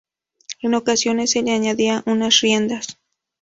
En 0.63 0.73
ocasiones 0.73 1.29
se 1.29 1.43
le 1.43 1.51
añadían 1.51 2.01
unas 2.07 2.39
riendas. 2.39 2.97